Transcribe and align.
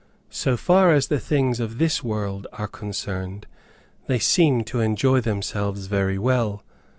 So 0.31 0.57
far 0.57 0.91
as 0.91 1.09
the 1.09 1.19
things 1.19 1.59
of 1.59 1.77
this 1.77 2.03
world 2.03 2.47
are 2.53 2.67
concerned, 2.67 3.45
they 4.07 4.17
seem 4.17 4.63
to 4.63 4.79
enjoy 4.79 5.19
themselves 5.21 5.85
very 5.85 6.17
well. 6.17 6.63